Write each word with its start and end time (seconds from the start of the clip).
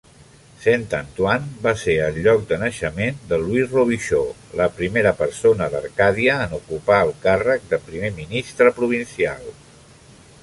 Saint-Antoine 0.61 1.49
va 1.65 1.73
ser 1.81 1.93
el 2.05 2.15
lloc 2.27 2.47
de 2.51 2.57
naixement 2.61 3.19
de 3.33 3.37
Louis 3.41 3.67
Robichaud, 3.75 4.39
la 4.61 4.67
primera 4.79 5.11
persona 5.21 5.67
d'Arcàdia 5.75 6.37
en 6.47 6.55
ocupar 6.59 6.97
el 7.09 7.13
càrrec 7.27 7.69
de 7.75 7.81
primer 7.91 8.11
ministre 8.21 8.73
provincial. 8.79 9.53